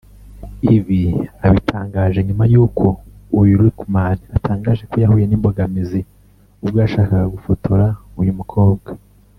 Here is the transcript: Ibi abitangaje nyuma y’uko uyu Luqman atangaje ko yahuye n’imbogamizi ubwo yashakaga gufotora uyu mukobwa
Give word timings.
Ibi 0.75 1.01
abitangaje 1.47 2.19
nyuma 2.27 2.43
y’uko 2.51 2.85
uyu 3.41 3.55
Luqman 3.63 4.17
atangaje 4.37 4.83
ko 4.89 4.95
yahuye 5.03 5.25
n’imbogamizi 5.27 5.99
ubwo 6.63 6.77
yashakaga 6.83 7.27
gufotora 7.35 7.85
uyu 8.21 8.33
mukobwa 8.41 8.89